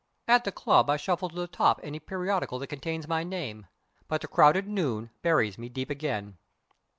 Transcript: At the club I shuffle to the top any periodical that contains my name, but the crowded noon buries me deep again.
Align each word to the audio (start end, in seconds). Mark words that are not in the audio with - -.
At 0.27 0.45
the 0.45 0.51
club 0.51 0.89
I 0.89 0.97
shuffle 0.97 1.29
to 1.29 1.35
the 1.35 1.45
top 1.47 1.79
any 1.83 1.99
periodical 1.99 2.57
that 2.57 2.65
contains 2.65 3.07
my 3.07 3.23
name, 3.23 3.67
but 4.07 4.21
the 4.21 4.27
crowded 4.27 4.67
noon 4.67 5.11
buries 5.21 5.59
me 5.59 5.69
deep 5.69 5.91
again. 5.91 6.39